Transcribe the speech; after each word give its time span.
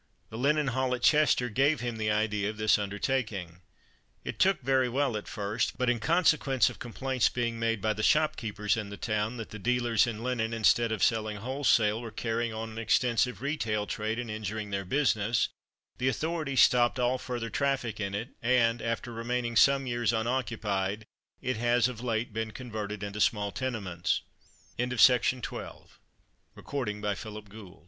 The 0.31 0.37
Linen 0.39 0.69
Hall 0.69 0.95
at 0.95 1.03
Chester 1.03 1.47
gave 1.47 1.81
him 1.81 1.97
the 1.97 2.09
idea 2.09 2.49
of 2.49 2.57
this 2.57 2.79
undertaking. 2.79 3.61
It 4.23 4.39
took 4.39 4.63
very 4.63 4.89
well 4.89 5.15
at 5.15 5.27
first, 5.27 5.77
but 5.77 5.91
in 5.91 5.99
consequence 5.99 6.71
of 6.71 6.79
complaints 6.79 7.29
being 7.29 7.59
made 7.59 7.81
by 7.81 7.93
the 7.93 8.01
shopkeepers 8.01 8.75
in 8.75 8.89
the 8.89 8.97
town 8.97 9.37
that 9.37 9.51
the 9.51 9.59
dealers 9.59 10.07
in 10.07 10.23
linen, 10.23 10.55
instead 10.55 10.91
of 10.91 11.03
selling 11.03 11.37
wholesale 11.37 12.01
were 12.01 12.09
carrying 12.09 12.51
on 12.51 12.71
an 12.71 12.77
extensive 12.79 13.43
retail 13.43 13.85
trade 13.85 14.17
and 14.17 14.31
injuring 14.31 14.71
their 14.71 14.85
business, 14.85 15.49
the 15.99 16.07
authorities 16.07 16.61
stopped 16.61 16.97
all 16.97 17.19
further 17.19 17.51
traffic 17.51 17.99
in 17.99 18.15
it, 18.15 18.29
and, 18.41 18.81
after 18.81 19.13
remaining 19.13 19.55
some 19.55 19.85
years 19.85 20.11
unoccupied, 20.11 21.05
it 21.43 21.57
has 21.57 21.87
of 21.87 22.01
late 22.01 22.33
been 22.33 22.49
converted 22.49 23.03
into 23.03 23.21
small 23.21 23.51
tenements. 23.51 24.23
CHAPTER 24.79 24.97
XII. 24.97 25.07
Thirty 25.19 25.35
years 25.35 25.45
ago 25.85 25.91
Great 26.55 27.17
Charlotte 27.19 27.51
st 27.51 27.79